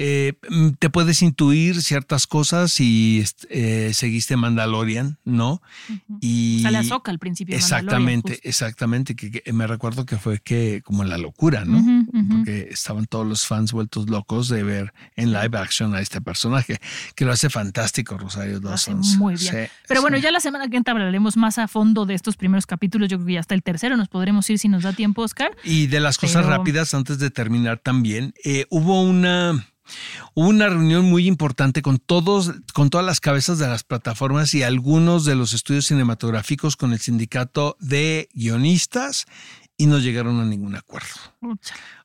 [0.00, 5.60] Eh, mm, te puedes intuir ciertas cosas si est- eh, seguiste Mandalorian, ¿no?
[5.88, 6.18] Ujú.
[6.20, 8.48] Y Sale Ahsoka al principio Exactamente, justo.
[8.48, 9.16] exactamente.
[9.16, 11.82] Que, que me recuerdo que fue que como la locura, ¿no?
[12.30, 16.78] Porque estaban todos los fans vueltos locos de ver en live action a este personaje,
[17.16, 19.00] que lo hace fantástico Rosario Dawson.
[19.18, 19.52] muy bien.
[19.66, 20.22] Sí, Pero bueno, sí.
[20.22, 23.08] ya la semana que entra hablaremos más a fondo de estos primeros capítulos.
[23.08, 25.56] Yo creo que ya hasta el tercero nos podremos ir si nos da tiempo, Oscar.
[25.64, 29.66] Y de las cosas Pero- rápidas, antes de terminar también, eh, hubo una,
[30.34, 34.62] hubo una reunión muy importante con todos, con todas las cabezas de las plataformas y
[34.62, 39.26] algunos de los estudios cinematográficos con el sindicato de guionistas
[39.76, 41.08] y no llegaron a ningún acuerdo.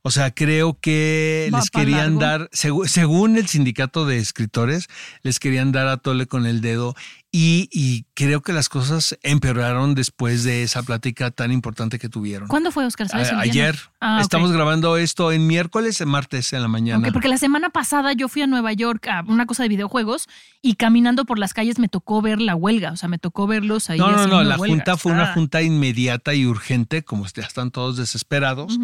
[0.04, 2.20] O sea, creo que Va les querían largo.
[2.20, 2.50] dar,
[2.86, 4.88] según el sindicato de escritores,
[5.24, 6.96] les querían dar a tole con el dedo
[7.32, 12.48] y, y creo que las cosas empeoraron después de esa plática tan importante que tuvieron.
[12.48, 13.08] ¿Cuándo fue, Oscar?
[13.08, 13.76] ¿Sabes A- ayer.
[14.00, 14.20] Ah.
[14.22, 17.10] Estamos grabando esto en miércoles, en martes en la mañana.
[17.12, 20.28] Porque la semana pasada yo fui a Nueva York a una cosa de videojuegos
[20.62, 22.92] y caminando por las calles me tocó ver la huelga.
[22.92, 23.98] O sea, me tocó verlos ahí.
[23.98, 27.72] no, no, no, la junta fue una Está- junta inmediata y urgente, como ya están
[27.72, 28.78] todos desesperados.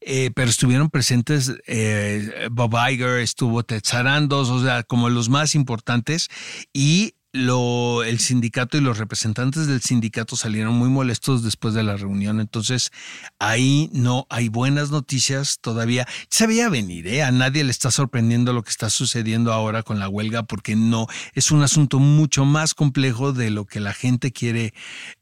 [0.00, 5.54] Eh, pero estuvieron presentes eh, Bob Iger, estuvo Ted Sarandos, o sea, como los más
[5.54, 6.28] importantes,
[6.72, 11.96] y lo, el sindicato y los representantes del sindicato salieron muy molestos después de la
[11.96, 12.40] reunión.
[12.40, 12.90] Entonces,
[13.38, 16.06] ahí no hay buenas noticias todavía.
[16.30, 17.22] Se veía venir, ¿eh?
[17.22, 21.06] A nadie le está sorprendiendo lo que está sucediendo ahora con la huelga, porque no
[21.34, 24.72] es un asunto mucho más complejo de lo que la gente quiere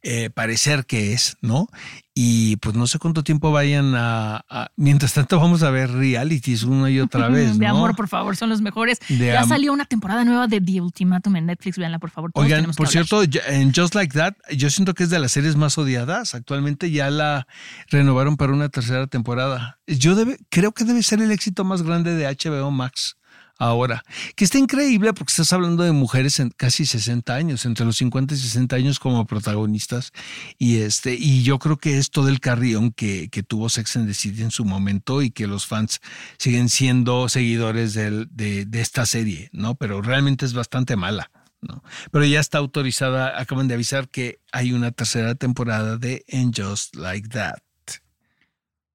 [0.03, 1.69] eh, parecer que es, ¿no?
[2.16, 6.62] Y pues no sé cuánto tiempo vayan a, a- Mientras tanto, vamos a ver realities
[6.62, 7.59] una y otra vez.
[7.59, 7.72] De ¿no?
[7.72, 9.00] amor, por favor, son los mejores.
[9.09, 11.77] De ya salió una temporada nueva de The Ultimatum en Netflix.
[11.77, 12.31] Véanla, por favor.
[12.33, 15.57] Todos Oigan, por cierto, en Just Like That, yo siento que es de las series
[15.57, 16.37] más odiadas.
[16.37, 17.48] Actualmente ya la
[17.90, 19.79] renovaron para una tercera temporada.
[19.88, 23.16] Yo debe, creo que debe ser el éxito más grande de HBO Max
[23.59, 24.03] ahora.
[24.37, 28.35] Que está increíble porque estás hablando de mujeres en casi 60 años, entre los 50
[28.35, 30.12] y 60 años como protagonistas.
[30.59, 34.07] Y este, y yo creo que es todo el carrión que, que tuvo Sex and
[34.07, 36.01] the City en su momento y que los fans
[36.38, 39.75] siguen siendo seguidores de, de esta serie, ¿no?
[39.75, 41.31] Pero realmente es bastante mala.
[41.64, 41.83] ¿no?
[42.11, 46.95] Pero ya está autorizada, acaban de avisar que hay una tercera temporada de And Just
[46.95, 47.59] Like That.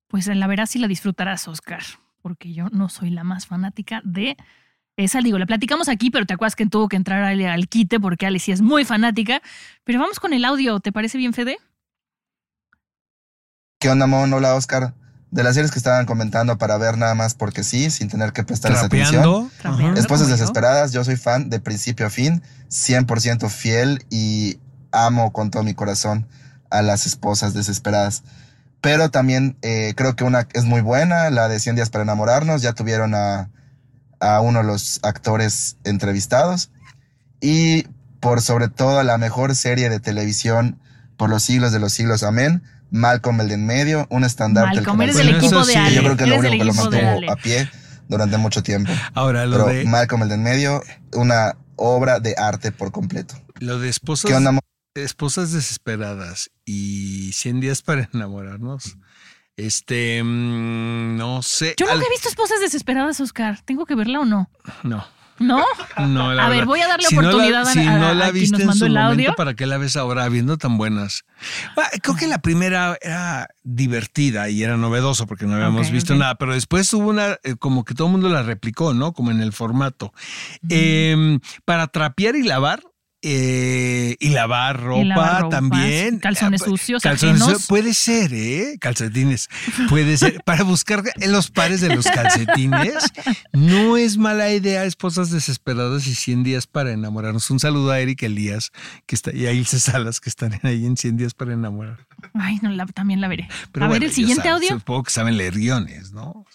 [0.08, 1.84] Pues la verás y la disfrutarás, Oscar,
[2.22, 4.38] porque yo no soy la más fanática de
[4.98, 5.22] esa.
[5.22, 8.26] Digo, la platicamos aquí, pero te acuerdas que tuvo que entrar al, al quite porque
[8.26, 9.42] Ali sí es muy fanática.
[9.84, 11.58] Pero vamos con el audio, ¿te parece bien, Fede?
[13.80, 14.34] ¿Qué onda, Mon?
[14.34, 14.94] Hola, Oscar.
[15.32, 18.44] De las series que estaban comentando para ver nada más porque sí, sin tener que
[18.44, 19.50] prestarles atención.
[19.62, 20.00] Trapeando.
[20.00, 20.28] Esposas.
[20.28, 24.58] Desesperadas, yo soy fan de principio a fin, 100% fiel y
[24.92, 26.28] amo con todo mi corazón
[26.72, 28.24] a las esposas desesperadas.
[28.82, 32.62] Pero también eh, creo que una es muy buena, la de 100 días para enamorarnos.
[32.62, 33.50] Ya tuvieron a,
[34.20, 36.72] a uno de los actores entrevistados.
[37.42, 37.88] Y
[38.20, 40.80] por sobre todo la mejor serie de televisión
[41.18, 42.64] por los siglos de los siglos, amén.
[42.92, 44.76] Malcolm el de en medio, un estandarte.
[44.78, 45.76] del Malcolm, eres del Bueno, equipo de.
[45.76, 45.96] Ale.
[45.96, 47.70] yo creo que es lo único que lo de mantuvo a pie
[48.08, 48.92] durante mucho tiempo.
[49.14, 50.82] Ahora, lo Pero de, Malcolm el del medio,
[51.14, 53.36] una obra de arte por completo.
[53.60, 54.52] lo de esposas, ¿Qué onda,
[54.96, 58.98] esposas desesperadas y 100 días para enamorarnos.
[59.58, 61.76] Este, mm, no sé.
[61.78, 63.62] Yo nunca he visto esposas desesperadas, Oscar.
[63.66, 64.50] ¿Tengo que verla o no?
[64.84, 65.06] No,
[65.40, 65.66] ¿No?
[66.08, 68.08] no, la A ver, voy a darle Si no la- oportunidad a- si a- no
[68.08, 69.36] a la quien viste en su el momento, audio.
[69.36, 71.24] ¿para qué la ves ahora viendo tan buenas?
[71.78, 76.36] Ah, Creo que la primera era divertida y era novedoso porque no habíamos visto nada,
[76.36, 79.12] pero después hubo una, eh, como que todo el mundo la replicó, ¿no?
[79.14, 80.14] Como en el formato.
[80.70, 82.82] Eh, para trapear y lavar.
[83.22, 86.20] Eh, y lavar ropa, lavar ropa, también.
[86.20, 87.48] calzones Ah, sucios, calzones ajenos.
[87.62, 88.78] sucios, Puede ser, ¿eh?
[88.80, 89.50] Calcetines.
[89.90, 90.42] Puede ser.
[90.46, 92.96] Para buscar en los pares de los calcetines,
[93.54, 97.50] no es mala idea, esposas desesperadas y 100 días para enamorarnos.
[97.52, 98.72] Un saludo a Eric Elías,
[99.06, 102.08] que está, y a Ilse Salas, que están ahí en 100 días para enamorar.
[102.34, 103.48] Ay, no, la- también la veré.
[103.72, 104.70] Pero a ver, el siguiente saben, audio.
[104.70, 106.46] Supongo que saben leer guiones, ¿no?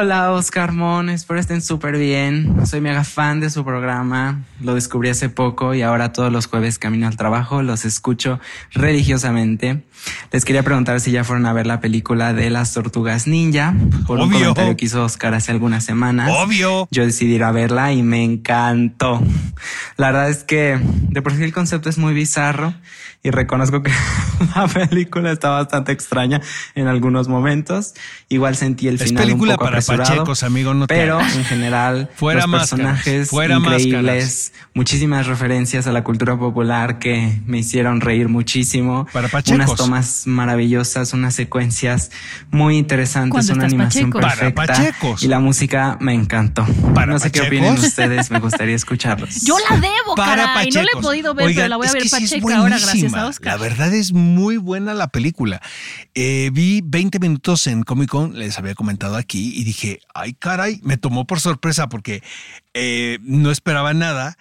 [0.00, 2.64] Hola Oscar Mon, espero estén súper bien.
[2.64, 4.44] Soy mega fan de su programa.
[4.60, 8.38] Lo descubrí hace poco y ahora todos los jueves camino al trabajo los escucho
[8.70, 9.82] religiosamente.
[10.30, 13.74] Les quería preguntar si ya fueron a ver la película de las tortugas ninja
[14.06, 14.38] por un Obvio.
[14.38, 16.30] comentario que hizo Oscar hace algunas semanas.
[16.30, 16.86] Obvio.
[16.92, 19.20] Yo decidí ir a verla y me encantó.
[19.96, 22.72] La verdad es que de por sí el concepto es muy bizarro
[23.22, 23.90] y reconozco que
[24.54, 26.40] la película está bastante extraña
[26.74, 27.94] en algunos momentos.
[28.28, 31.44] Igual sentí el Es final película un poco para pachecos, amigo, no te pero en
[31.44, 37.58] general Fuera los máscaras, personajes fuera increíbles, muchísimas referencias a la cultura popular que me
[37.58, 39.06] hicieron reír muchísimo.
[39.12, 39.54] Para pachecos.
[39.54, 42.10] Unas tomas maravillosas, unas secuencias
[42.50, 44.20] muy interesantes, una animación pacheco.
[44.20, 45.22] Para perfecta pachecos.
[45.24, 46.64] y la música me encantó.
[46.94, 47.58] Para no sé qué pachecos.
[47.58, 49.40] opinen ustedes, me gustaría escucharlos.
[49.44, 50.70] Yo la debo, Para caray.
[50.70, 53.07] No la he podido ver, Oigan, pero la voy a ver sí pacheca ahora gracias
[53.10, 53.22] buenísima.
[53.22, 53.52] a Oscar.
[53.54, 55.60] La verdad es muy buena la película.
[56.14, 60.80] Eh, vi 20 minutos en Comic Con, les había comentado aquí, y dije, ay caray,
[60.82, 62.22] me tomó por sorpresa porque
[62.74, 64.36] eh, no esperaba nada.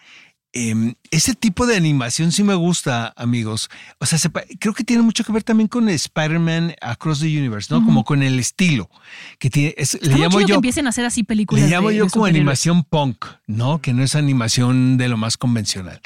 [0.53, 3.69] Eh, ese tipo de animación sí me gusta, amigos.
[3.99, 7.71] O sea, se creo que tiene mucho que ver también con Spider-Man Across the Universe,
[7.71, 7.86] ¿no?
[7.86, 8.89] Como con el estilo
[9.38, 9.75] que tiene.
[9.77, 10.56] es- Está le muy llamo chido que yo.
[10.56, 11.65] empiecen a hacer así películas.
[11.65, 13.82] Le llamo de- yo de como animación punk, ¿no?
[13.82, 16.01] Que no es animación de lo más convencional.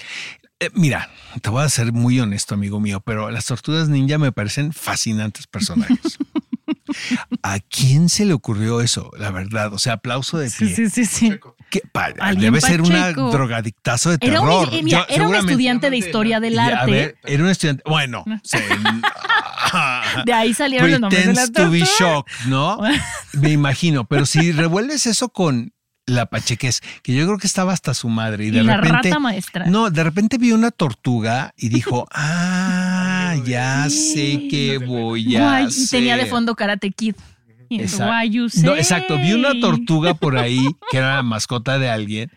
[0.62, 1.10] Eh, mira,
[1.42, 5.48] te voy a ser muy honesto, amigo mío, pero las tortugas ninja me parecen fascinantes
[5.48, 5.98] personajes.
[7.44, 9.10] ¿A quién se le ocurrió eso?
[9.18, 10.68] La verdad, o sea, aplauso de pie.
[10.68, 11.40] Sí, sí, sí, sí.
[11.72, 11.82] ¿Qué?
[11.92, 14.70] Pa- Alguien debe ser una drogadictazo de Era un, terror.
[14.74, 16.92] eh, mira, Yo- era un seguramente- estudiante de historia del a arte.
[16.92, 17.84] ver, era un estudiante.
[17.88, 18.62] Bueno, se-
[20.26, 22.78] De ahí salieron los nombres de Pretends las to be shocked, ¿no?
[23.34, 25.74] Me imagino, pero si revuelves eso con
[26.12, 29.10] la pachequez, que yo creo que estaba hasta su madre y Y de la repente
[29.10, 29.66] rata maestra.
[29.66, 35.66] no, de repente vio una tortuga y dijo, "Ah, ya sé qué voy a Guay,
[35.66, 37.16] hacer." y tenía de fondo Karate Kid.
[37.70, 38.12] Y Exacto.
[38.64, 42.30] No, exacto, vi una tortuga por ahí que era la mascota de alguien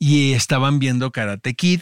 [0.00, 1.80] y estaban viendo Karate Kid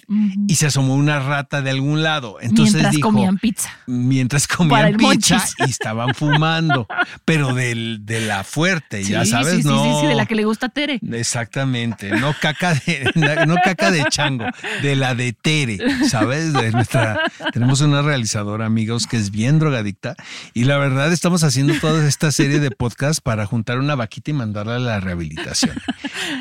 [0.49, 2.39] y se asomó una rata de algún lado.
[2.41, 3.71] Entonces Mientras dijo, comían pizza.
[3.87, 5.55] mientras comían pizza monchis.
[5.59, 6.87] y estaban fumando,
[7.27, 9.85] pero del, de la fuerte, ya sabes, sí, sí, no.
[9.85, 10.99] sí, sí, de la que le gusta a Tere.
[11.13, 13.11] Exactamente, no caca de,
[13.47, 14.47] no caca de chango,
[14.83, 16.55] de la de Tere, ¿sabes?
[16.55, 17.21] De nuestra,
[17.53, 20.17] tenemos una realizadora, amigos, que es bien drogadicta
[20.55, 24.35] y la verdad estamos haciendo toda esta serie de podcasts para juntar una vaquita y
[24.35, 25.77] mandarla a la rehabilitación.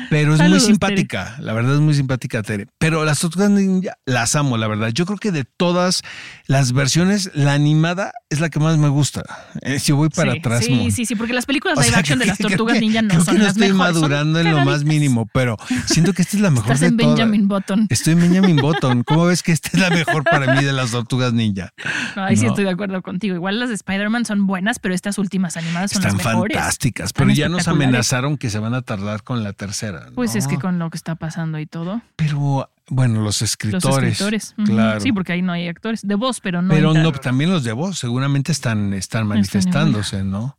[0.08, 2.66] Pero es Saludos, muy simpática, la verdad es muy simpática Tere.
[2.78, 4.88] Pero las tortugas ninja las amo, la verdad.
[4.88, 6.02] Yo creo que de todas
[6.46, 9.22] las versiones, la animada es la que más me gusta.
[9.62, 10.90] Eh, si voy para sí, atrás, sí, Mon.
[10.92, 13.24] sí, sí, porque las películas O live action de las tortugas que- ninja no creo
[13.24, 13.94] son que no las estoy mejores.
[13.94, 16.96] madurando en lo más mínimo, pero siento que esta es la mejor Estás de en
[16.96, 17.14] todas.
[17.16, 17.86] Benjamin Button.
[17.90, 19.02] Estoy en Benjamin Button.
[19.04, 21.70] ¿Cómo ves que esta es la mejor para mí de las tortugas ninja?
[22.14, 23.34] No, ahí sí estoy de acuerdo contigo.
[23.34, 26.56] Igual las de Spider-Man son buenas, pero estas últimas animadas son Están las mejores.
[26.56, 30.06] fantásticas, Están pero ya nos amenazaron que se van a tardar con la tercera.
[30.14, 32.02] Pues es que con lo que está pasando y todo.
[32.16, 34.12] Pero bueno, los Los escritores.
[34.12, 34.54] escritores.
[34.58, 34.66] ujú.
[34.72, 35.00] Claro.
[35.00, 36.02] Sí, porque ahí no hay actores.
[36.06, 36.72] De voz, pero no.
[36.72, 40.56] pero no, también los de voz seguramente están, están manifestándose, ¿no?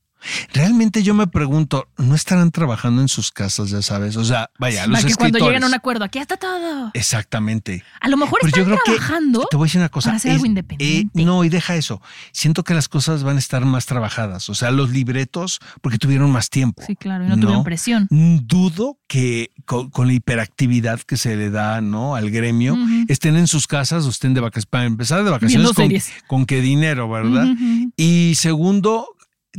[0.54, 4.16] Realmente yo me pregunto, ¿no estarán trabajando en sus casas, ya sabes?
[4.18, 5.18] O sea, vaya, los que escritores.
[5.32, 6.92] cuando lleguen a un acuerdo, aquí está todo.
[6.94, 7.84] Exactamente.
[8.02, 9.48] A lo mejor Pero están yo creo que trabajando.
[9.50, 10.10] te voy a decir una cosa.
[10.10, 11.20] para hacer algo independiente.
[11.20, 12.02] eh, no, y deja eso.
[12.32, 14.50] Siento que las cosas van a estar más trabajadas.
[14.50, 16.84] O sea, los libretos, porque tuvieron más tiempo.
[16.86, 18.08] Sí, claro, y no, tuvieron presión.
[18.10, 22.16] Mm, Dudo que con, con la hiperactividad que se le da ¿no?
[22.16, 24.66] al gremio estén en sus casas o estén de vacaciones.
[24.68, 25.90] Para empezar, de vacaciones, con,
[26.28, 27.48] con qué dinero, ¿verdad?
[27.96, 29.08] Y segundo,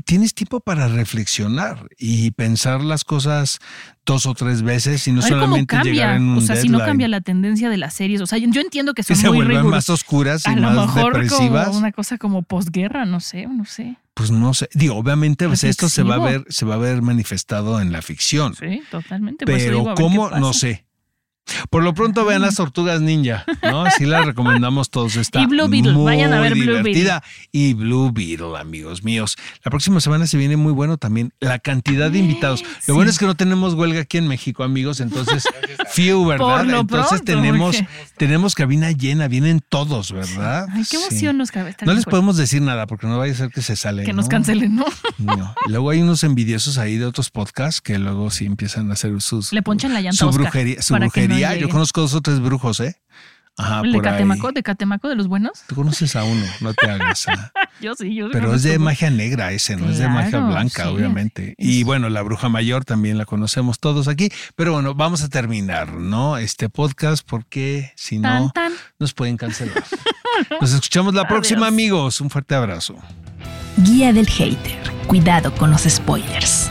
[0.05, 3.59] tienes tiempo para reflexionar y pensar las cosas
[4.07, 7.09] dos o tres veces y no solamente llegar en un o sea, si no cambia
[7.09, 8.21] la tendencia de las series.
[8.21, 10.71] O sea, yo entiendo que que son se muy vuelven más oscuras y A lo
[10.71, 11.67] más mejor depresivas.
[11.69, 13.97] como una cosa como posguerra, no sé, no sé.
[14.15, 14.69] Pues no sé.
[14.75, 18.03] Digo, obviamente pues, esto se va a ver, se va a ver manifestado en la
[18.03, 18.55] ficción.
[18.55, 19.47] Sí, totalmente.
[19.47, 20.88] Pero digo, cómo, no sé.
[21.71, 23.85] Por lo pronto vean las tortugas ninja, ¿no?
[23.91, 25.17] Sí las recomendamos todos.
[25.17, 26.79] Está Y Blue Beetle, muy vayan a ver Blue Beetle.
[26.83, 27.23] divertida.
[27.53, 29.37] Y Blue Beetle, amigos míos.
[29.65, 32.63] La próxima semana se viene muy bueno también la cantidad de invitados.
[32.63, 32.93] Lo Sí.
[32.93, 35.01] bueno es que no tenemos huelga aquí en México, amigos.
[35.01, 35.45] Entonces,
[35.91, 36.39] few, ¿verdad?
[36.59, 40.67] Por lo entonces pronto, tenemos, porque- tenemos cabina llena, vienen todos, ¿verdad?
[40.73, 41.05] Ay, qué Sí.
[41.05, 43.63] emoción nos cabe estar No les podemos decir nada porque no vaya a ser que
[43.63, 44.05] se sale.
[44.05, 44.31] Que nos ¿no?
[44.31, 44.85] cancelen, ¿no?
[45.19, 45.55] No.
[45.67, 49.53] Luego hay unos envidiosos ahí de otros podcasts que luego sí empiezan a hacer sus.
[49.53, 50.83] Le ponchan la llanta Su brujería.
[50.83, 51.07] Su para
[51.41, 51.67] no brujería.
[51.67, 52.97] Yo conozco dos o tres brujos, ¿eh?
[53.61, 54.13] Ajá, ¿El de por ahí.
[54.13, 54.53] Catemaco?
[54.53, 55.65] ¿De Catemaco de los buenos?
[55.67, 57.27] Tú conoces a uno, no te hagas.
[57.29, 57.51] ah.
[57.81, 60.83] Yo sí, yo sí Pero es de magia negra ese, no es de magia blanca,
[60.85, 60.89] sí.
[60.89, 61.55] obviamente.
[61.59, 64.31] Y bueno, la bruja mayor también la conocemos todos aquí.
[64.57, 66.39] Pero bueno, vamos a terminar, ¿no?
[66.39, 68.73] Este podcast porque si no, Tan, tan.
[68.99, 69.85] nos pueden cancelar.
[70.61, 71.73] Nos escuchamos la próxima, Adiós.
[71.73, 72.21] amigos.
[72.21, 72.97] Un fuerte abrazo.
[73.77, 74.79] Guía del hater.
[75.09, 76.71] Cuidado con los spoilers.